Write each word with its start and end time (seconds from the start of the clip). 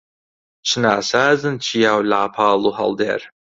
چ 0.67 0.71
ناسازن 0.83 1.55
چیا 1.65 1.93
و 1.99 2.07
لاپاڵ 2.11 2.61
و 2.67 2.71
هەڵدێر 2.79 3.21